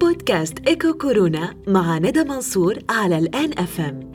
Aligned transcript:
بودكاست 0.00 0.68
إيكو 0.68 0.92
كورونا 0.92 1.56
مع 1.66 1.98
ندى 1.98 2.24
منصور 2.24 2.78
على 2.90 3.18
الآن 3.18 3.58
أف 3.58 3.80
ام 3.80 4.12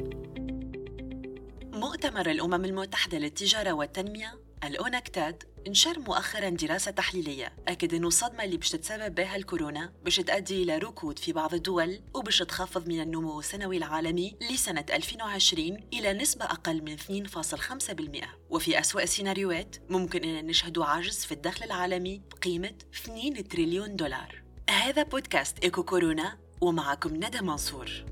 مؤتمر 1.74 2.32
الأمم 2.32 2.66
المتحدة 2.66 3.18
للتجارة 3.18 3.72
والتنمية 3.72 4.40
الأونكتاد 4.64 5.44
نشر 5.68 6.00
مؤخرا 6.00 6.50
دراسة 6.50 6.92
تحليلية 6.92 7.54
أكد 7.68 7.94
أنه 7.94 8.08
الصدمة 8.08 8.44
اللي 8.44 8.58
بش 8.58 8.70
تتسبب 8.70 9.16
بها 9.16 9.36
الكورونا 9.36 9.94
بش 10.06 10.16
تؤدي 10.16 10.64
إلى 10.64 10.78
ركود 10.78 11.20
في 11.20 11.34
بعض 11.34 11.54
الدول 11.54 12.00
وبش 12.14 12.40
تخفض 12.40 12.88
من 12.88 13.02
النمو 13.02 13.40
السنوي 13.40 13.78
العالمي 13.78 14.36
لسنة 14.52 14.86
2020 14.94 15.78
إلى 15.94 16.14
نسبة 16.14 16.46
أقل 16.46 16.82
من 16.84 16.98
2.5% 17.28 18.28
وفي 18.50 18.80
أسوأ 18.80 19.04
السيناريوهات 19.04 19.76
ممكن 19.90 20.24
أن 20.24 20.46
نشهد 20.46 20.80
عجز 20.80 21.26
في 21.26 21.32
الدخل 21.32 21.66
العالمي 21.66 22.22
بقيمة 22.32 22.74
2 22.94 23.48
تريليون 23.48 23.96
دولار. 23.96 24.45
هذا 24.70 25.04
بودكاست 25.04 25.60
إيكو 25.64 25.84
كورونا 25.84 26.38
ومعكم 26.62 27.16
ندى 27.16 27.42
منصور 27.42 28.06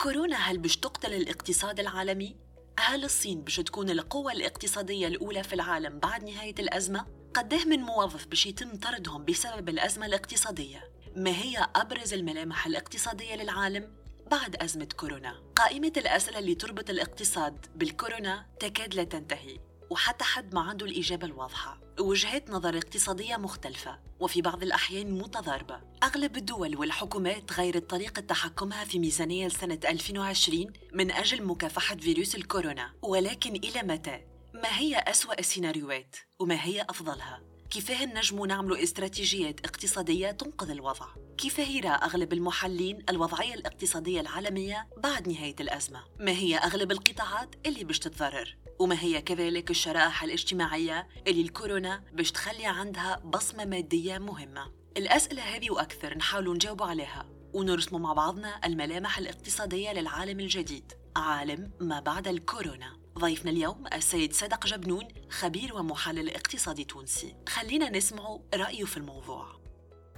كورونا 0.00 0.36
هل 0.36 0.58
بش 0.58 0.76
تقتل 0.76 1.14
الاقتصاد 1.14 1.80
العالمي؟ 1.80 2.36
هل 2.78 3.04
الصين 3.04 3.40
بش 3.42 3.56
تكون 3.56 3.90
القوة 3.90 4.32
الاقتصادية 4.32 5.06
الأولى 5.06 5.42
في 5.42 5.52
العالم 5.52 5.98
بعد 5.98 6.24
نهاية 6.24 6.54
الأزمة؟ 6.58 7.06
قديه 7.34 7.64
من 7.64 7.78
موظف 7.78 8.26
بش 8.26 8.46
يتم 8.46 8.76
طردهم 8.76 9.24
بسبب 9.24 9.68
الأزمة 9.68 10.06
الاقتصادية؟ 10.06 10.90
ما 11.16 11.30
هي 11.30 11.66
أبرز 11.76 12.14
الملامح 12.14 12.66
الاقتصادية 12.66 13.34
للعالم 13.34 13.94
بعد 14.30 14.56
أزمة 14.56 14.88
كورونا؟ 14.96 15.42
قائمة 15.56 15.92
الأسئلة 15.96 16.38
اللي 16.38 16.54
تربط 16.54 16.90
الاقتصاد 16.90 17.66
بالكورونا 17.74 18.46
تكاد 18.60 18.94
لا 18.94 19.04
تنتهي 19.04 19.58
وحتى 19.90 20.24
حد 20.24 20.54
ما 20.54 20.60
عنده 20.60 20.86
الإجابة 20.86 21.26
الواضحة 21.26 21.83
وجهات 22.00 22.50
نظر 22.50 22.76
اقتصادية 22.76 23.36
مختلفة 23.36 23.98
وفي 24.20 24.42
بعض 24.42 24.62
الأحيان 24.62 25.10
متضاربة 25.18 25.80
أغلب 26.02 26.36
الدول 26.36 26.76
والحكومات 26.76 27.52
غيرت 27.52 27.90
طريقة 27.90 28.20
تحكمها 28.20 28.84
في 28.84 28.98
ميزانية 28.98 29.46
لسنة 29.46 29.80
2020 29.84 30.72
من 30.92 31.10
أجل 31.10 31.44
مكافحة 31.44 31.96
فيروس 31.96 32.34
الكورونا 32.34 32.92
ولكن 33.02 33.56
إلى 33.56 33.82
متى؟ 33.82 34.20
ما 34.54 34.78
هي 34.78 34.96
أسوأ 34.98 35.38
السيناريوهات؟ 35.38 36.16
وما 36.38 36.64
هي 36.64 36.86
أفضلها؟ 36.90 37.53
كيفاه 37.74 38.04
نجموا 38.04 38.46
نعملوا 38.46 38.82
استراتيجيات 38.82 39.60
اقتصادية 39.60 40.30
تنقذ 40.30 40.70
الوضع؟ 40.70 41.06
كيف 41.38 41.58
يرى 41.58 41.88
أغلب 41.88 42.32
المحللين 42.32 42.98
الوضعية 43.10 43.54
الاقتصادية 43.54 44.20
العالمية 44.20 44.88
بعد 44.96 45.28
نهاية 45.28 45.56
الأزمة؟ 45.60 46.04
ما 46.20 46.30
هي 46.30 46.56
أغلب 46.56 46.92
القطاعات 46.92 47.54
اللي 47.66 47.84
باش 47.84 47.98
تتضرر؟ 47.98 48.56
وما 48.78 49.00
هي 49.00 49.22
كذلك 49.22 49.70
الشرائح 49.70 50.22
الاجتماعية 50.22 51.08
اللي 51.26 51.42
الكورونا 51.42 52.04
باش 52.12 52.32
تخلي 52.32 52.66
عندها 52.66 53.16
بصمة 53.24 53.64
مادية 53.64 54.18
مهمة 54.18 54.72
الأسئلة 54.96 55.42
هذه 55.42 55.70
وأكثر 55.70 56.18
نحاول 56.18 56.54
نجاوب 56.54 56.82
عليها 56.82 57.26
ونرسم 57.54 58.02
مع 58.02 58.12
بعضنا 58.12 58.60
الملامح 58.64 59.18
الاقتصادية 59.18 59.92
للعالم 59.92 60.40
الجديد 60.40 60.92
عالم 61.16 61.70
ما 61.80 62.00
بعد 62.00 62.28
الكورونا 62.28 63.03
ضيفنا 63.18 63.50
اليوم 63.50 63.76
السيد 63.94 64.32
صدق 64.32 64.66
جبنون 64.66 65.04
خبير 65.30 65.74
ومحلل 65.74 66.30
اقتصادي 66.30 66.84
تونسي 66.84 67.34
خلينا 67.48 67.90
نسمع 67.90 68.38
رأيه 68.54 68.84
في 68.84 68.96
الموضوع. 68.96 69.44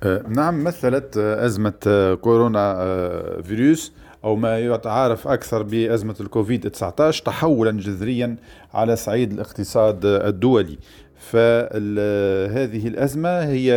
أه، 0.02 0.24
نعم 0.28 0.64
مثلت 0.64 1.16
أزمة 1.16 1.80
أه، 1.86 2.14
كورونا 2.14 2.74
أه، 2.78 3.40
فيروس 3.42 3.92
أو 4.24 4.36
ما 4.36 4.58
يتعارف 4.58 5.28
أكثر 5.28 5.62
بأزمة 5.62 6.16
الكوفيد 6.20 6.70
19 6.70 7.24
تحولا 7.24 7.70
جذريا 7.70 8.36
على 8.74 8.96
صعيد 8.96 9.32
الاقتصاد 9.32 10.04
الدولي. 10.04 10.78
فهذه 11.16 12.88
الأزمة 12.88 13.44
هي 13.44 13.72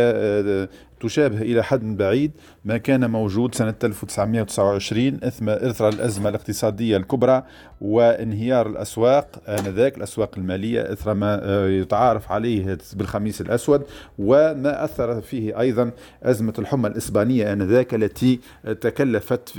تشابه 1.00 1.42
إلى 1.42 1.64
حد 1.64 1.96
بعيد 1.96 2.32
ما 2.64 2.76
كان 2.76 3.10
موجود 3.10 3.54
سنة 3.54 3.74
1929 3.84 5.18
إثر 5.48 5.88
الأزمة 5.88 6.28
الاقتصادية 6.28 6.96
الكبرى 6.96 7.42
وانهيار 7.80 8.66
الأسواق 8.66 9.42
آنذاك 9.48 9.96
الأسواق 9.96 10.30
المالية 10.38 10.92
إثر 10.92 11.14
ما 11.14 11.40
آه، 11.42 11.68
يتعارف 11.68 12.32
عليه 12.32 12.78
بالخميس 12.92 13.40
الأسود 13.40 13.82
وما 14.18 14.84
أثر 14.84 15.20
فيه 15.20 15.60
أيضا 15.60 15.90
أزمة 16.22 16.54
الحمى 16.58 16.88
الإسبانية 16.88 17.52
آنذاك 17.52 17.94
التي 17.94 18.40
تكلفت 18.80 19.52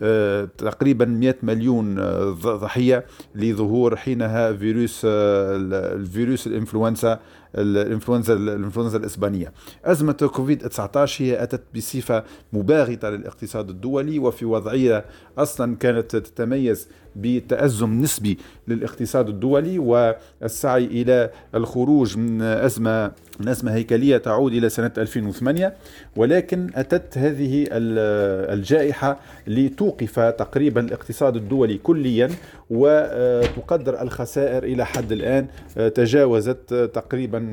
بتقريبا 0.00 1.04
آه، 1.04 1.08
100 1.08 1.34
مليون 1.42 1.98
آه، 1.98 2.30
ضحية 2.40 3.04
لظهور 3.34 3.96
حينها 3.96 4.52
فيروس 4.52 5.00
الفيروس 5.04 6.46
الإنفلونزا 6.46 7.20
الانفلونزا 7.54 8.34
الإنفلونزا 8.34 8.98
الإسبانية. 8.98 9.52
أزمة 9.84 10.12
كوفيد 10.12 10.68
19 10.68 11.24
هي 11.24 11.42
أتت 11.42 11.62
بصفة 11.76 12.24
مباغتة 12.52 13.10
للاقتصاد 13.10 13.70
الدولي 13.70 14.18
وفي 14.18 14.44
وضعية 14.44 15.04
أصلا 15.38 15.76
كانت 15.76 16.16
تتميز 16.16 16.88
بتأزم 17.20 18.00
نسبي 18.02 18.38
للاقتصاد 18.68 19.28
الدولي 19.28 19.78
والسعي 19.78 20.84
إلى 20.84 21.30
الخروج 21.54 22.18
من 22.18 22.42
أزمة 22.42 23.12
من 23.40 23.48
أزمة 23.48 23.74
هيكلية 23.74 24.16
تعود 24.16 24.52
إلى 24.52 24.68
سنة 24.68 24.90
2008 24.98 25.74
ولكن 26.16 26.70
أتت 26.74 27.18
هذه 27.18 27.66
الجائحة 27.70 29.18
لتوقف 29.46 30.20
تقريبا 30.20 30.80
الاقتصاد 30.80 31.36
الدولي 31.36 31.78
كليا 31.78 32.30
وتقدر 32.70 34.02
الخسائر 34.02 34.64
إلى 34.64 34.86
حد 34.86 35.12
الآن. 35.12 35.46
تجاوزت 35.94 36.74
تقريبا 36.94 37.50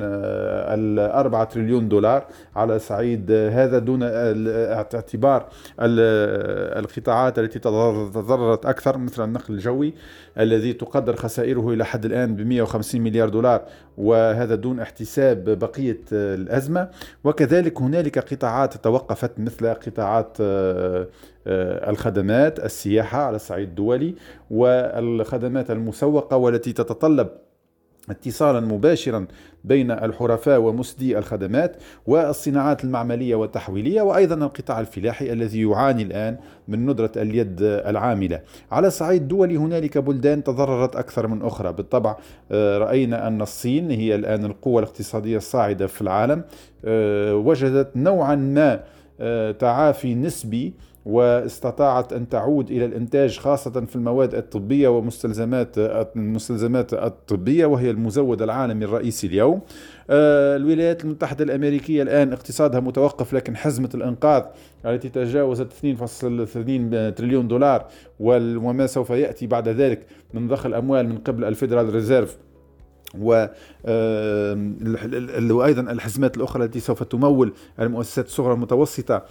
الأربعة 0.74 1.44
تريليون 1.44 1.90
دولار 1.90 2.26
على 2.56 2.80
صعيد 2.80 3.32
هذا 3.32 3.80
دون 3.80 4.00
اعتبار 4.04 5.50
القطاعات 5.80 7.40
التي 7.40 7.60
تضررت 7.60 8.66
أكثر 8.66 8.98
مثل 8.98 9.24
النقل 9.24 9.55
الجوي 9.56 9.94
الذي 10.40 10.74
تقدر 10.74 11.16
خسائره 11.16 11.74
إلى 11.74 11.86
حد 11.86 12.06
الآن 12.06 12.36
ب 12.36 12.42
150 12.42 13.02
مليار 13.02 13.30
دولار 13.30 13.66
وهذا 13.98 14.56
دون 14.56 14.80
احتساب 14.80 15.60
بقية 15.60 16.02
الأزمة. 16.12 16.90
وكذلك 17.24 17.82
هنالك 17.82 18.20
قطاعات 18.34 18.78
توقفت 18.78 19.40
مثل 19.40 19.74
قطاعات 19.74 20.38
آه، 20.42 21.08
آه، 21.48 21.90
الخدمات 21.90 22.60
السياحة 22.60 23.20
على 23.24 23.36
الصعيد 23.36 23.68
الدولي 23.68 24.16
والخدمات 24.52 25.72
المسوقة 25.72 26.38
والتي 26.38 26.74
تتطلب 26.74 27.30
اتصالا 28.10 28.60
مباشرا 28.60 29.28
بين 29.64 29.92
الحرفاء 29.92 30.60
ومسدي 30.60 31.18
الخدمات 31.18 31.76
والصناعات 32.08 32.84
المعملية 32.84 33.36
والتحويلية 33.36 34.02
وأيضا 34.02 34.36
القطاع 34.36 34.80
الفلاحي 34.80 35.34
الذي 35.34 35.62
يعاني 35.62 36.04
الآن 36.04 36.38
من 36.68 36.86
ندرة 36.86 37.12
اليد 37.18 37.58
العاملة. 37.62 38.42
على 38.72 38.88
الصعيد 38.88 39.22
الدولي 39.22 39.58
هنالك 39.58 39.98
بلدان 39.98 40.44
تضررت 40.44 40.96
أكثر 40.96 41.28
من 41.28 41.42
أخرى. 41.42 41.74
بالطبع 41.74 42.18
آه، 42.52 42.78
رأينا 42.78 43.28
أن 43.28 43.42
الصين 43.42 43.92
هي 43.92 44.16
الآن 44.16 44.46
القوة 44.46 44.80
الاقتصادية 44.80 45.38
الصاعدة 45.38 45.88
في 45.88 46.02
العالم 46.02 46.44
آه، 46.86 47.36
وجدت 47.36 47.90
نوعا 47.96 48.36
ما 48.36 48.84
آه، 49.20 49.52
تعافي 49.52 50.16
نسبي 50.16 50.74
واستطاعت 51.06 52.14
أن 52.14 52.30
تعود 52.30 52.72
إلى 52.72 52.86
الإنتاج 52.86 53.38
خاصة 53.40 53.86
في 53.86 53.96
المواد 53.96 54.36
الطبية 54.36 54.88
ومستلزمات 54.88 55.78
المستلزمات 55.78 56.94
الطبية 56.94 57.66
وهي 57.66 57.90
المزود 57.90 58.42
العالمي 58.42 58.86
الرئيسي 58.86 59.28
اليوم. 59.28 59.62
آه، 60.10 60.56
الولايات 60.56 61.06
المتحدة 61.06 61.44
الأمريكية 61.44 62.02
الآن 62.02 62.34
اقتصادها 62.34 62.80
متوقف 62.80 63.34
لكن 63.34 63.56
حزمة 63.56 63.90
الإنقاذ 63.96 64.44
التي 64.86 65.10
تجاوزت 65.10 65.74
2.2 65.74 67.16
تريليون 67.16 67.48
دولار 67.48 67.88
وما 68.20 68.88
سوف 68.88 69.10
يأتي 69.10 69.48
بعد 69.48 69.70
ذلك 69.70 70.06
من 70.34 70.48
ضخ 70.48 70.66
الأموال 70.66 71.10
من 71.10 71.18
قبل 71.18 71.44
ال 71.44 71.50
Federal 71.50 71.94
Reserve 71.94 72.38
وأيضا 75.52 75.82
الحزمات 75.82 76.38
الأخرى 76.38 76.66
التي 76.66 76.80
سوف 76.80 77.04
تمول 77.04 77.54
المؤسسات 77.80 78.26
الصغرى 78.26 78.54
المتوسطة 78.54 79.24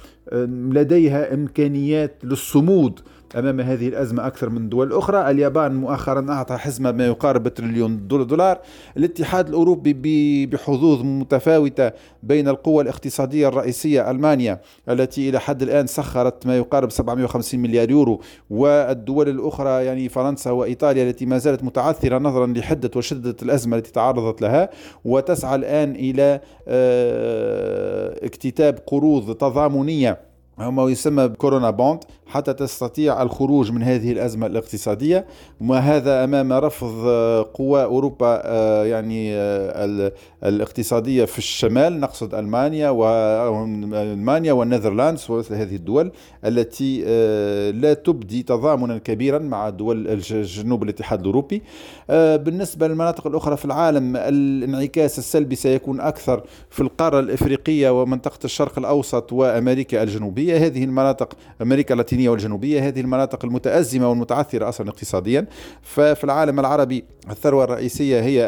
لديها 0.72 1.34
إمكانيات 1.34 2.14
للصمود 2.24 3.00
أمام 3.36 3.60
هذه 3.60 3.88
الأزمة 3.88 4.26
أكثر 4.26 4.50
من 4.50 4.68
دول 4.68 4.92
أخرى، 4.92 5.30
اليابان 5.30 5.74
مؤخرا 5.74 6.26
أعطى 6.30 6.56
حزمة 6.56 6.92
ما 6.92 7.06
يقارب 7.06 7.48
تريليون 7.48 8.08
دولار، 8.08 8.58
الاتحاد 8.96 9.48
الأوروبي 9.48 10.46
بحظوظ 10.46 11.02
متفاوتة 11.02 11.92
بين 12.22 12.48
القوى 12.48 12.82
الاقتصادية 12.82 13.48
الرئيسية 13.48 14.10
ألمانيا 14.10 14.60
التي 14.88 15.28
إلى 15.28 15.40
حد 15.40 15.62
الآن 15.62 15.86
سخرت 15.86 16.46
ما 16.46 16.56
يقارب 16.56 16.90
750 16.90 17.60
مليار 17.60 17.90
يورو، 17.90 18.20
والدول 18.50 19.28
الأخرى 19.28 19.84
يعني 19.84 20.08
فرنسا 20.08 20.50
وإيطاليا 20.50 21.10
التي 21.10 21.26
ما 21.26 21.38
زالت 21.38 21.64
متعثرة 21.64 22.18
نظرا 22.18 22.46
لحدة 22.46 22.90
وشدة 22.96 23.36
الأزمة 23.42 23.76
التي 23.76 23.92
تعرضت 23.92 24.42
لها، 24.42 24.70
وتسعى 25.04 25.54
الآن 25.54 25.90
إلى 25.90 26.40
آه، 26.68 28.26
اكتتاب 28.26 28.78
قروض 28.86 29.34
تضامنية 29.34 30.33
ما 30.58 30.82
يسمى 30.90 31.28
كورونا 31.28 31.70
بوند 31.70 32.04
حتى 32.26 32.52
تستطيع 32.52 33.22
الخروج 33.22 33.72
من 33.72 33.82
هذه 33.82 34.12
الأزمة 34.12 34.46
الاقتصادية 34.46 35.26
وهذا 35.60 36.24
أمام 36.24 36.52
رفض 36.52 37.08
قوى 37.54 37.84
أوروبا 37.84 38.42
آه، 38.44 38.84
يعني 38.84 39.34
آه، 39.34 40.12
الاقتصادية 40.44 41.24
في 41.24 41.38
الشمال 41.38 42.00
نقصد 42.00 42.34
ألمانيا 42.34 42.90
وألمانيا 42.90 44.52
والنذرلاندز 44.52 45.30
ومثل 45.30 45.54
هذه 45.54 45.76
الدول 45.76 46.12
التي 46.44 47.04
آه، 47.06 47.70
لا 47.70 47.94
تبدي 47.94 48.42
تضامنا 48.42 48.98
كبيرا 48.98 49.38
مع 49.38 49.70
دول 49.70 50.18
جنوب 50.20 50.82
الاتحاد 50.82 51.20
الأوروبي. 51.20 51.62
بالنسبة 52.08 52.88
للمناطق 52.88 53.26
الأخرى 53.26 53.56
في 53.56 53.64
العالم 53.64 54.16
الانعكاس 54.16 55.18
السلبي 55.18 55.56
سيكون 55.56 56.00
أكثر 56.00 56.42
في 56.70 56.80
القارة 56.80 57.20
الإفريقية 57.20 58.02
ومنطقة 58.02 58.38
الشرق 58.44 58.78
الأوسط 58.78 59.32
وأمريكا 59.32 60.02
الجنوبية. 60.02 60.43
هذه 60.52 60.84
المناطق 60.84 61.34
أمريكا 61.62 61.94
اللاتينية 61.94 62.28
والجنوبية 62.28 62.88
هذه 62.88 63.00
المناطق 63.00 63.44
المتأزمة 63.44 64.08
والمتعثرة 64.08 64.68
أصلا 64.68 64.88
اقتصاديا. 64.88 65.46
ففي 65.82 66.24
العالم 66.24 66.60
العربي 66.60 67.04
الثروة 67.30 67.64
الرئيسية 67.64 68.20
هي 68.20 68.42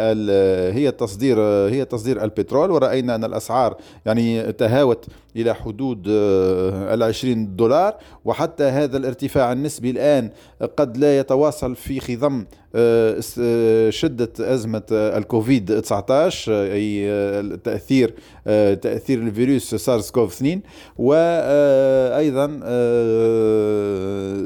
هي 0.73 0.89
التصدير 0.89 1.41
هي 1.41 1.85
تصدير 1.85 2.25
البترول. 2.25 2.71
ورأينا 2.71 3.15
أن 3.15 3.25
الأسعار 3.25 3.77
يعني 4.07 4.53
تهاوت 4.53 5.07
إلى 5.37 5.55
حدود 5.55 6.07
آه، 6.11 6.95
العشرين 6.95 7.57
دولار. 7.57 7.95
وحتى 8.25 8.65
هذا 8.65 8.97
الارتفاع 8.97 9.53
النسبي 9.53 9.91
الآن 9.91 10.31
قد 10.77 10.97
لا 10.97 11.19
يتواصل 11.19 11.77
في 11.77 12.01
خضم 12.01 12.45
شدة 13.91 14.33
أزمة 14.41 14.83
الكوفيد 14.93 15.81
19 15.83 16.53
أي 16.53 17.07
تأثير 17.65 18.15
تأثير 18.83 19.19
الفيروس 19.19 19.75
سارس 19.75 20.11
كوف 20.11 20.35
2 20.35 20.61
وأيضا 20.99 22.47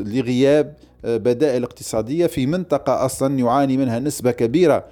لغياب 0.06 0.74
بدائل 1.04 1.62
اقتصادية 1.62 2.26
في 2.26 2.46
منطقة 2.46 3.04
أصلا 3.04 3.38
يعاني 3.38 3.76
منها 3.76 3.98
نسبة 3.98 4.30
كبيرة 4.30 4.74
آه، 4.74 4.84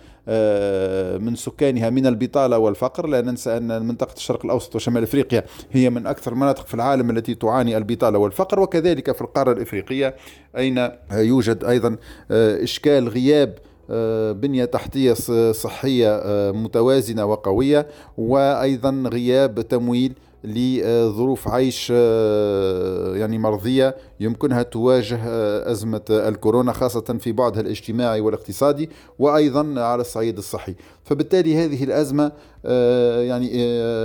من 1.19 1.37
سكانها 1.37 1.91
من 1.91 2.07
البطالة 2.07 2.59
والفقر. 2.59 3.07
لا 3.07 3.21
ننسى 3.21 3.57
أن 3.57 3.83
منطقة 3.83 4.15
الشرق 4.17 4.45
الأوسط 4.45 4.77
وشمال 4.77 5.03
أفريقيا 5.03 5.45
هي 5.73 5.91
من 5.91 6.07
أكثر 6.07 6.33
المناطق 6.33 6.67
في 6.67 6.75
العالم 6.75 7.11
التي 7.11 7.35
تعاني 7.35 7.77
البطالة 7.77 8.19
والفقر 8.19 8.61
وكذلك 8.61 9.13
في 9.13 9.21
القارة 9.21 9.53
الإفريقية 9.53 10.17
أين 10.57 10.89
يوجد 11.13 11.65
أيضا 11.65 11.97
آه، 12.31 12.63
إشكال 12.65 13.09
غياب 13.09 13.55
آه، 13.91 14.33
بنية 14.33 14.65
تحتية 14.65 15.13
صحية 15.53 16.23
متوازنة 16.53 17.25
وقوية 17.25 17.87
وأيضا 18.19 19.05
غياب 19.07 19.61
تمويل 19.61 20.13
لظروف 20.45 21.49
عيش 21.49 21.93
آه، 21.95 23.17
يعني 23.17 23.39
مرضية 23.39 23.97
يمكنها 24.21 24.63
تواجه 24.63 25.19
آه، 25.25 25.71
أزمة 25.71 26.01
الكورونا 26.11 26.73
خاصة 26.73 27.19
في 27.21 27.33
بعدها 27.33 27.61
الاجتماعي 27.61 28.21
والاقتصادي 28.21 28.91
وأيضا 29.19 29.81
على 29.81 30.01
الصعيد 30.01 30.39
الصحي. 30.39 30.75
فبالتالي 31.09 31.65
هذه 31.65 31.85
الأزمة 31.85 32.33
آه، 32.67 33.23
يعني 33.23 33.49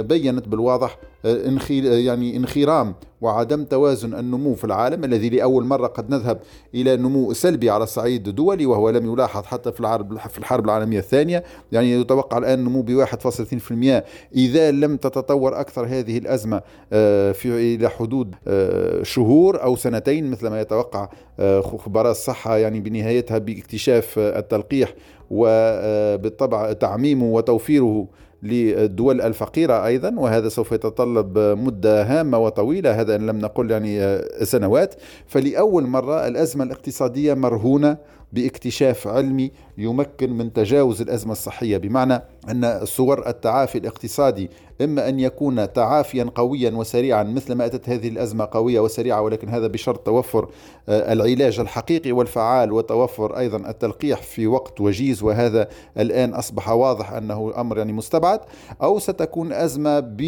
بينت 0.03 0.47
بالواضح 0.47 0.97
يعني 1.23 2.37
انخرام 2.37 2.95
وعدم 3.23 3.63
توازن 3.63 4.13
النمو 4.13 4.55
في 4.55 4.63
العالم 4.63 5.03
الذي 5.03 5.29
لأول 5.29 5.65
مرة 5.65 5.87
قد 5.87 6.09
نذهب 6.09 6.39
إلى 6.75 6.97
نمو 6.97 7.33
سلبي 7.33 7.69
على 7.69 7.83
الصعيد 7.83 8.27
الدولي 8.27 8.65
وهو 8.65 8.89
لم 8.89 9.13
يلاحظ 9.13 9.43
حتى 9.43 9.71
في 9.71 9.79
الحرب 9.79 10.17
في 10.17 10.37
الحرب 10.37 10.65
العالمية 10.65 10.99
الثانية. 10.99 11.43
يعني 11.71 11.91
يتوقع 11.91 12.37
الآن 12.37 12.59
نمو 12.63 12.81
ب 12.81 13.05
1.2% 13.05 14.03
إذا 14.35 14.71
لم 14.71 14.97
تتطور 14.97 15.59
أكثر 15.59 15.85
هذه 15.85 16.17
الأزمة 16.17 16.61
آه، 16.93 17.31
في 17.31 17.75
إلى 17.75 17.89
حدود 17.89 18.35
آه، 18.47 19.03
شهور 19.03 19.63
أو 19.63 19.75
سنتين 19.75 20.31
مثل 20.31 20.47
ما 20.47 20.61
يتوقع 20.61 21.09
آه، 21.39 21.61
خبراء 21.61 22.11
الصحة 22.11 22.57
يعني 22.57 22.79
بنهايتها 22.79 23.37
باكتشاف 23.37 24.19
التلقيح 24.19 24.93
وبالطبع 25.33 26.73
تعميمه 26.73 27.25
وتوفيره 27.25 28.07
للدول 28.43 29.21
الفقيرة 29.21 29.85
أيضا 29.85 30.15
وهذا 30.17 30.49
سوف 30.49 30.71
يتطلب 30.71 31.39
مدة 31.39 32.03
هامة 32.03 32.37
وطويلة 32.37 33.01
هذا 33.01 33.15
إن 33.15 33.27
لم 33.27 33.39
نقل 33.39 33.71
يعني 33.71 34.21
سنوات. 34.43 34.95
فلأول 35.27 35.87
مرة 35.87 36.27
الأزمة 36.27 36.63
الاقتصادية 36.63 37.33
مرهونة 37.33 37.97
باكتشاف 38.33 39.07
علمي 39.07 39.51
يمكن 39.77 40.33
من 40.33 40.53
تجاوز 40.53 41.01
الأزمة 41.01 41.31
الصحية. 41.31 41.77
بمعنى 41.77 42.21
أن 42.49 42.85
صور 42.85 43.27
التعافي 43.27 43.77
الاقتصادي 43.77 44.49
إما 44.81 45.09
أن 45.09 45.19
يكون 45.19 45.73
تعافيا 45.73 46.31
قويا 46.35 46.71
وسريعا 46.71 47.23
مثل 47.23 47.53
ما 47.53 47.65
أتت 47.65 47.89
هذه 47.89 48.07
الأزمة 48.07 48.47
قوية 48.51 48.79
وسريعة 48.79 49.21
ولكن 49.21 49.49
هذا 49.49 49.67
بشرط 49.67 49.99
توفر 49.99 50.49
آه، 50.89 51.13
العلاج 51.13 51.59
الحقيقي 51.59 52.11
والفعال 52.11 52.71
وتوفر 52.71 53.37
أيضا 53.37 53.69
التلقيح 53.69 54.21
في 54.21 54.47
وقت 54.47 54.81
وجيز. 54.81 55.23
وهذا 55.23 55.67
الآن 55.97 56.33
أصبح 56.33 56.69
واضح 56.69 57.11
أنه 57.11 57.53
أمر 57.57 57.77
يعني 57.77 57.93
مستبعد. 57.93 58.39
أو 58.81 58.99
ستكون 58.99 59.53
أزمة 59.53 59.99
ب 59.99 60.21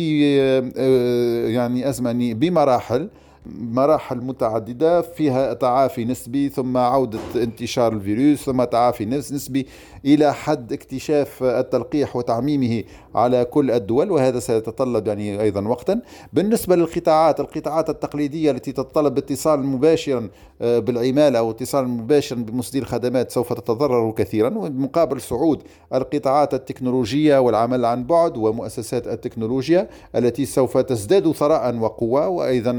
آه، 0.78 1.48
يعني 1.48 1.82
يعني 1.82 2.34
بمراحل 2.34 3.10
مراحل 3.60 4.18
متعددة 4.18 5.02
فيها 5.02 5.54
تعافي 5.54 6.06
نسبي 6.06 6.50
ثم 6.50 6.78
عودة 6.78 7.20
انتشار 7.36 7.94
الفيروس 7.94 8.46
ثم 8.46 8.64
تعافي 8.64 9.06
نسبي 9.06 9.68
إلى 10.06 10.34
حد 10.34 10.74
اكتشاف 10.74 11.44
التلقيح 11.44 12.16
وتعميمه 12.16 12.84
على 13.16 13.46
كل 13.46 13.72
الدول 13.72 14.12
وهذا 14.12 14.40
سيتطلب 14.40 15.08
يعني 15.08 15.42
أيضا 15.42 15.68
وقتا. 15.68 16.02
بالنسبة 16.34 16.76
للقطاعات 16.76 17.40
القطاعات 17.40 17.90
التقليدية 17.90 18.52
التي 18.52 18.72
تتطلب 18.72 19.18
اتصال 19.18 19.64
مباشرا 19.66 20.30
آه، 20.62 20.80
بالعمالة 20.80 21.40
أو 21.40 21.52
اتصال 21.52 21.88
مباشر 21.88 22.36
بمصدر 22.36 22.80
الخدمات 22.80 23.32
سوف 23.32 23.54
تتضرر 23.54 24.12
كثيرا. 24.12 24.58
ومقابل 24.58 25.22
صعود 25.22 25.64
القطاعات 25.94 26.54
التكنولوجية 26.54 27.38
والعمل 27.38 27.86
عن 27.86 28.04
بعد 28.04 28.38
ومؤسسات 28.38 29.08
التكنولوجيا 29.08 29.90
التي 30.16 30.46
سوف 30.46 30.78
تزداد 30.78 31.32
ثراء 31.32 31.78
وقوة 31.78 32.28
وأيضا 32.28 32.72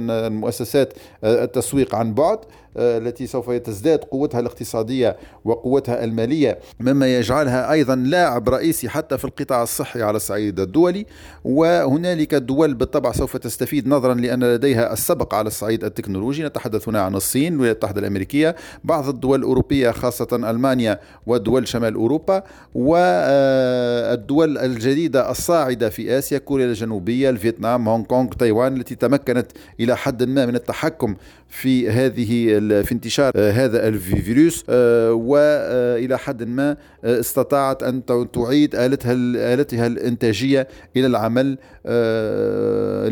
مؤسسات 0.60 0.92
آه، 1.24 1.44
التسويق 1.44 1.94
عن 1.94 2.14
بعد 2.14 2.38
آه، 2.78 2.98
التي 2.98 3.26
سوف 3.26 3.50
تزداد 3.50 3.98
قوتها 3.98 4.40
الاقتصادية 4.40 5.16
وقوتها 5.44 6.04
المالية 6.04 6.58
مما 6.80 7.16
يجعلها 7.16 7.72
أيضا 7.72 7.94
لاعب 7.94 8.48
رئيسي 8.48 8.88
حتى 8.88 9.18
في 9.18 9.24
القطاع 9.24 9.62
الصحي 9.62 10.02
على 10.02 10.16
الصعيد 10.16 10.60
الدولي. 10.60 11.06
وهنالك 11.44 12.34
دول 12.34 12.74
بالطبع 12.74 13.12
سوف 13.12 13.36
تستفيد 13.36 13.88
نظرا 13.88 14.14
لأن 14.14 14.44
لديها 14.44 14.92
السبق 14.92 15.34
على 15.34 15.46
الصعيد 15.46 15.84
التكنولوجي. 15.84 16.44
نتحدث 16.44 16.88
هنا 16.88 17.00
عن 17.00 17.14
الصين 17.14 17.52
والولايات 17.52 17.76
المتحدة 17.76 18.00
الأمريكية 18.00 18.56
بعض 18.84 19.08
الدول 19.08 19.38
الأوروبية 19.38 19.90
خاصة 19.90 20.28
ألمانيا 20.32 21.00
ودول 21.26 21.68
شمال 21.68 21.94
أوروبا 21.94 22.42
والدول 22.74 24.58
الجديدة 24.58 25.30
الصاعدة 25.30 25.88
في 25.88 26.18
آسيا 26.18 26.38
كوريا 26.38 26.66
الجنوبية 26.66 27.30
الفيتنام 27.30 27.88
هونغ 27.88 28.04
كونغ 28.04 28.28
تايوان 28.28 28.76
التي 28.76 28.94
تمكنت 28.94 29.46
إلى 29.80 29.96
حد 29.96 30.22
ما 30.22 30.45
من 30.46 30.54
التحكم 30.54 31.16
في 31.48 31.90
هذه 31.90 32.58
في 32.82 32.92
انتشار 32.92 33.32
آه، 33.36 33.50
هذا 33.50 33.88
الفيروس 33.88 34.64
آه، 34.68 35.12
وإلى 35.12 36.18
حد 36.18 36.42
ما 36.42 36.76
آه، 37.04 37.20
استطاعت 37.20 37.82
أن 37.82 38.02
تعيد 38.32 38.74
آلتها 38.74 39.12
آلتها 39.54 39.86
الإنتاجية 39.86 40.68
إلى 40.96 41.06
العمل 41.06 41.58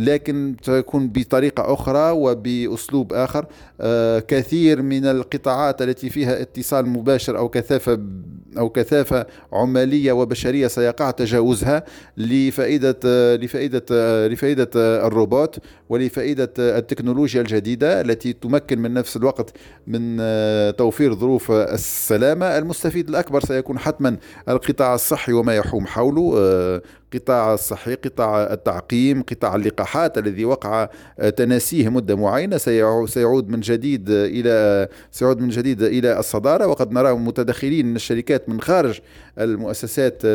لكن 0.07 0.57
تكون 0.63 1.09
بطريقة 1.09 1.73
أخرى 1.73 2.11
وبأسلوب 2.11 3.13
آخر. 3.13 3.47
كثير 4.29 4.83
من 4.83 5.07
القطاعات 5.07 5.83
التي 5.83 6.11
فيها 6.11 6.43
اتصال 6.43 6.87
مباشر 6.87 7.39
أو 7.39 7.49
كثافة 7.49 8.01
أو 8.59 8.69
كثافة 8.69 9.27
عمالية 9.53 10.13
وبشرية 10.13 10.67
سيقع 10.67 11.11
تجاوزها 11.11 11.85
لفائدة 12.17 12.97
لفائدة 13.37 13.85
لفائدة 14.27 14.71
الروبوت 15.07 15.59
ولفائدة 15.89 16.53
التكنولوجيا 16.59 17.24
الجديدة 17.27 18.01
التي 18.01 18.33
تمكن 18.33 18.79
من 18.79 18.95
نفس 18.95 19.17
الوقت 19.17 19.53
من 19.87 20.17
توفير 20.77 21.15
ظروف 21.15 21.51
السلامة. 21.51 22.59
المستفيد 22.59 23.09
الأكبر 23.09 23.41
سيكون 23.41 23.79
حتما 23.79 24.17
القطاع 24.49 24.95
الصحي 24.95 25.33
وما 25.33 25.57
يحوم 25.57 25.87
حوله. 25.87 26.35
قطاع 27.15 27.55
الصحي 27.55 27.95
قطاع 27.95 28.53
التعقيم 28.53 29.23
قطاع 29.23 29.57
اللقاحات 29.57 30.19
الذي 30.19 30.45
وقع 30.45 30.89
تناسيه 31.37 31.89
مدة 31.89 32.17
معينة 32.17 32.57
سيعود 33.07 33.49
من 33.49 33.61
جديد 33.61 34.11
إلى 34.11 34.89
سيعود 35.11 35.41
من 35.41 35.49
جديد 35.49 35.83
إلى 35.83 36.19
الصدارة. 36.19 36.67
وقد 36.67 36.93
نرى 36.93 37.15
متدخلين 37.15 37.87
من 37.87 37.97
الشركات 37.97 38.49
من 38.49 38.61
خارج 38.61 39.01
المؤسسات 39.39 40.27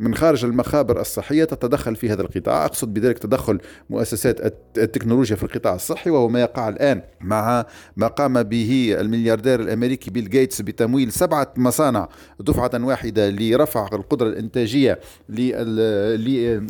من 0.00 0.14
خارج 0.14 0.44
المخابر 0.44 1.00
الصحية 1.00 1.44
تتدخل 1.44 1.96
في 1.96 2.10
هذا 2.10 2.22
القطاع. 2.22 2.64
أقصد 2.64 2.94
بذلك 2.94 3.18
تدخل 3.18 3.58
مؤسسات 3.90 4.40
التكنولوجيا 4.78 5.36
في 5.36 5.42
القطاع 5.42 5.74
الصحي 5.74 6.10
وهو 6.10 6.28
ما 6.28 6.40
يقع 6.40 6.68
الآن 6.68 7.02
مع 7.20 7.66
ما 7.96 8.06
قام 8.06 8.42
به 8.42 8.96
الملياردير 9.00 9.60
الأمريكي 9.60 10.10
بيل 10.10 10.30
جيتس 10.30 10.62
بتمويل 10.62 11.12
سبعة 11.12 11.54
مصانع 11.56 12.08
دفعة 12.40 12.70
واحدة 12.74 13.30
لرفع 13.30 13.88
القدرة 13.92 14.28
الإنتاجية 14.28 15.00
لل 15.28 15.91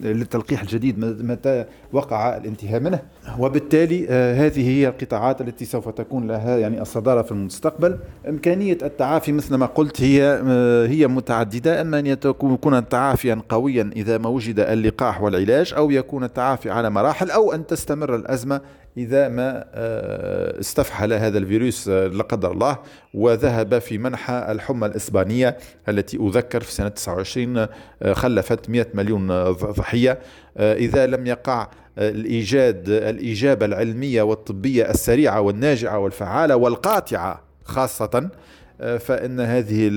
للتلقيح 0.02 0.60
الجديد 0.60 0.98
متى 1.24 1.64
وقع 1.92 2.36
الانتهاء 2.36 2.80
منه. 2.80 3.02
وبالتالي 3.38 4.08
هذه 4.08 4.68
هي 4.68 4.88
القطاعات 4.88 5.40
التي 5.40 5.64
سوف 5.64 5.88
تكون 5.88 6.26
لها 6.26 6.58
يعني 6.58 6.82
الصدارة 6.82 7.22
في 7.22 7.32
المستقبل. 7.32 7.98
إمكانية 8.28 8.78
التعافي 8.82 9.32
مثل 9.32 9.54
ما 9.54 9.66
قلت 9.66 10.02
هي 10.02 10.42
هي 10.88 11.06
متعددة. 11.06 11.80
أما 11.80 11.98
أن 11.98 12.06
يكون 12.06 12.88
تعافيا 12.88 13.42
قويا 13.48 13.90
إذا 13.96 14.18
ما 14.18 14.28
وجد 14.28 14.60
اللقاح 14.60 15.22
والعلاج 15.22 15.74
أو 15.76 15.90
يكون 15.90 16.24
التعافي 16.24 16.70
على 16.70 16.90
مراحل 16.90 17.30
أو 17.30 17.52
أن 17.52 17.66
تستمر 17.66 18.16
الأزمة 18.16 18.60
إذا 18.96 19.28
ما 19.28 19.64
آه، 19.74 20.60
استفحل 20.60 21.12
هذا 21.12 21.38
الفيروس 21.38 21.88
آه، 21.88 22.06
لا 22.06 22.22
قدر 22.22 22.52
الله 22.52 22.78
وذهب 23.14 23.78
في 23.78 23.98
منحى 23.98 24.46
الحمى 24.48 24.86
الإسبانية 24.86 25.56
التي 25.88 26.16
أذكر 26.16 26.60
في 26.60 26.72
سنة 26.72 26.88
29 26.88 27.56
آه، 27.56 27.68
خلفت 28.12 28.70
100 28.70 28.86
مليون 28.94 29.52
ضحية. 29.52 30.18
إذا 30.58 31.06
لم 31.06 31.26
يقع 31.26 31.68
الإيجاد 31.98 32.88
الإجابة 32.88 33.66
العلمية 33.66 34.22
والطبية 34.22 34.90
السريعة 34.90 35.40
والناجعة 35.40 35.98
والفعالة 35.98 36.56
والقاطعة 36.56 37.42
خاصة 37.64 38.30
فإن 38.78 39.40
هذه 39.40 39.88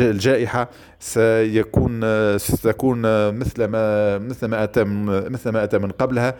الجائحة 0.00 0.70
سيكون 1.00 2.00
ستكون 2.38 3.00
مثل 3.34 3.64
ما 3.64 4.18
مثل 4.18 4.46
ما 4.46 4.64
أتى 4.64 4.84
مثل 5.30 5.50
ما 5.50 5.64
أتى 5.64 5.78
من 5.78 5.90
قبلها 5.90 6.34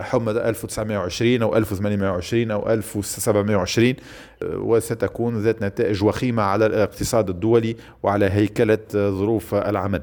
حمى 0.00 0.30
1920 0.30 1.42
أو 1.42 1.56
1820 1.56 2.50
أو 2.50 2.70
1720 2.70 3.94
وستكون 4.42 5.38
ذات 5.38 5.62
نتائج 5.62 6.04
وخيمة 6.04 6.42
على 6.42 6.66
الاقتصاد 6.66 7.30
الدولي 7.30 7.76
وعلى 8.02 8.30
هيكلة 8.30 8.78
ظروف 8.92 9.54
العمل. 9.54 10.02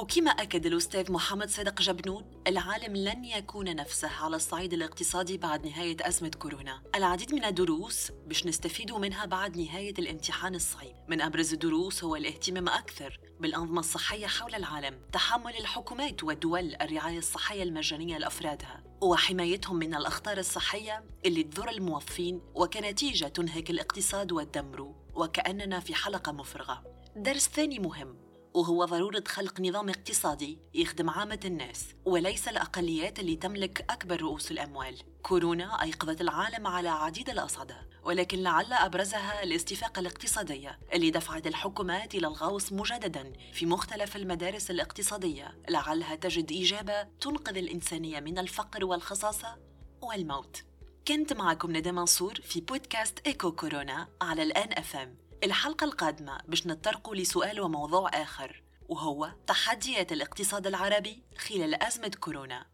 وكما 0.00 0.30
أكد 0.30 0.66
الأستاذ 0.66 1.12
محمد 1.12 1.50
صدق 1.50 1.80
جبنون 1.80 2.24
العالم 2.46 2.96
لن 2.96 3.24
يكون 3.24 3.76
نفسه 3.76 4.08
على 4.08 4.36
الصعيد 4.36 4.72
الاقتصادي 4.72 5.38
بعد 5.38 5.66
نهاية 5.66 5.96
أزمة 6.00 6.30
كورونا. 6.38 6.82
العديد 6.94 7.34
من 7.34 7.44
الدروس 7.44 8.12
باش 8.26 8.46
نستفيدوا 8.46 8.98
منها 8.98 9.26
بعد 9.26 9.56
نهاية 9.56 9.94
الامتحان 9.98 10.54
الصعيب 10.54 10.96
من 11.08 11.20
أبرز 11.20 11.52
الدروس 11.52 12.04
هو 12.04 12.16
الاهتمام 12.16 12.68
أكثر 12.68 13.20
بالأنظمة 13.40 13.80
الصحية 13.80 14.26
حول 14.26 14.54
العالم 14.54 15.00
تحمل 15.12 15.56
الحكومات 15.56 16.24
والدول 16.24 16.74
الرعاية 16.74 17.18
الصحية 17.18 17.62
المجانية 17.62 18.18
لأفرادها 18.18 18.84
وحمايتهم 19.02 19.76
من 19.76 19.94
الأخطار 19.94 20.38
الصحية 20.38 21.04
اللي 21.26 21.42
تضر 21.42 21.70
الموظفين 21.70 22.40
وكنتيجة 22.54 23.26
تنهك 23.26 23.70
الاقتصاد 23.70 24.32
وتدمره 24.32 24.94
وكأننا 25.14 25.80
في 25.80 25.94
حلقة 25.94 26.32
مفرغة. 26.32 26.84
درس 27.16 27.48
ثاني 27.48 27.78
مهم. 27.78 28.29
وهو 28.54 28.84
ضرورة 28.84 29.24
خلق 29.28 29.60
نظام 29.60 29.88
اقتصادي 29.88 30.58
يخدم 30.74 31.10
عامة 31.10 31.40
الناس 31.44 31.86
وليس 32.04 32.48
الأقليات 32.48 33.18
اللي 33.18 33.36
تملك 33.36 33.84
أكبر 33.90 34.22
رؤوس 34.22 34.50
الأموال. 34.50 34.98
كورونا 35.22 35.82
أيقظت 35.82 36.20
العالم 36.20 36.66
على 36.66 36.88
عديد 36.88 37.30
الأصعدة 37.30 37.88
ولكن 38.04 38.38
لعل 38.38 38.72
أبرزها 38.72 39.42
الاستفاقة 39.42 40.00
الاقتصادية 40.00 40.78
اللي 40.92 41.10
دفعت 41.10 41.46
الحكومات 41.46 42.14
إلى 42.14 42.26
الغوص 42.26 42.72
مجددا 42.72 43.32
في 43.52 43.66
مختلف 43.66 44.16
المدارس 44.16 44.70
الاقتصادية. 44.70 45.58
لعلها 45.68 46.14
تجد 46.14 46.52
إجابة 46.52 47.02
تنقذ 47.02 47.56
الإنسانية 47.56 48.20
من 48.20 48.38
الفقر 48.38 48.84
والخصاصة 48.84 49.58
والموت. 50.02 50.62
كنت 51.08 51.32
معكم 51.32 51.76
ندى 51.76 51.92
منصور 51.92 52.34
في 52.34 52.60
بودكاست 52.60 53.18
إيكو 53.26 53.52
كورونا 53.52 54.08
على 54.22 54.42
الآن 54.42 54.72
أفهم 54.78 55.16
الحلقة 55.44 55.84
القادمة 55.84 56.38
باش 56.48 56.66
نتطرقوا 56.66 57.16
لسؤال 57.16 57.60
وموضوع 57.60 58.22
آخر 58.22 58.62
وهو 58.88 59.32
تحديات 59.46 60.12
الاقتصاد 60.12 60.66
العربي 60.66 61.22
خلال 61.38 61.82
أزمة 61.82 62.12
كورونا. 62.20 62.66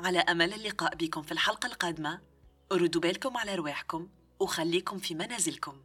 على 0.00 0.18
أمل 0.18 0.54
اللقاء 0.54 0.94
بكم 0.94 1.22
في 1.22 1.32
الحلقة 1.32 1.66
القادمة 1.66 2.20
ردوا 2.72 3.00
بالكم 3.00 3.36
على 3.36 3.54
رواحكم 3.54 4.08
وخليكم 4.40 4.98
في 4.98 5.14
منازلكم. 5.14 5.82